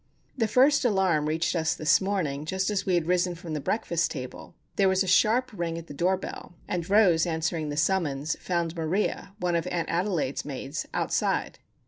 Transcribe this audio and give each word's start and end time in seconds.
The 0.35 0.47
first 0.47 0.83
alarm 0.83 1.27
reached 1.27 1.55
us 1.55 1.75
this 1.75 2.01
morning, 2.01 2.43
just 2.45 2.71
as 2.71 2.87
we 2.87 2.95
had 2.95 3.05
risen 3.05 3.35
from 3.35 3.53
the 3.53 3.61
breakfast 3.61 4.09
table. 4.09 4.55
There 4.75 4.89
was 4.89 5.03
a 5.03 5.07
sharp 5.07 5.51
ring 5.53 5.77
at 5.77 5.85
the 5.85 5.93
door 5.93 6.17
bell; 6.17 6.55
and 6.67 6.89
Rose, 6.89 7.27
answering 7.27 7.69
the 7.69 7.77
summons, 7.77 8.35
found 8.39 8.75
Maria, 8.75 9.35
one 9.39 9.55
of 9.55 9.67
Aunt 9.69 9.89
Adelaide's 9.89 10.43
maids, 10.43 10.87
outside. 10.91 11.59